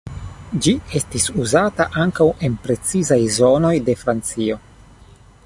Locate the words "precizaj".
2.65-3.21